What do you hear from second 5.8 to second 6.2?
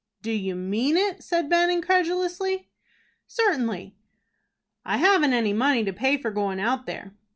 to pay